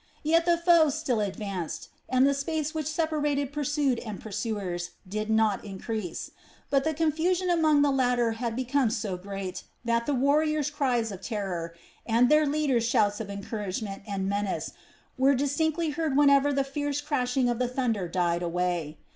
Yet 0.23 0.47
the 0.47 0.57
foe 0.57 0.89
still 0.89 1.19
advanced, 1.19 1.89
and 2.09 2.25
the 2.25 2.33
space 2.33 2.73
which 2.73 2.87
separated 2.87 3.53
pursued 3.53 3.99
and 3.99 4.19
pursuers 4.19 4.89
did 5.07 5.29
not 5.29 5.63
increase. 5.63 6.31
But 6.71 6.85
the 6.85 6.95
confusion 6.95 7.51
among 7.51 7.83
the 7.83 7.91
latter 7.91 8.31
had 8.31 8.55
become 8.55 8.89
so 8.89 9.15
great 9.15 9.61
that 9.85 10.07
the 10.07 10.15
warriors' 10.15 10.71
cries 10.71 11.11
of 11.11 11.21
terror 11.21 11.75
and 12.03 12.29
their 12.29 12.47
leaders' 12.47 12.87
shouts 12.87 13.19
of 13.19 13.29
encouragement 13.29 14.01
and 14.07 14.27
menace 14.27 14.71
were 15.19 15.35
distinctly 15.35 15.91
heard 15.91 16.17
whenever 16.17 16.51
the 16.51 16.63
fierce 16.63 16.99
crashing 16.99 17.47
of 17.47 17.59
the 17.59 17.67
thunder 17.67 18.07
died 18.07 18.41
away. 18.41 18.97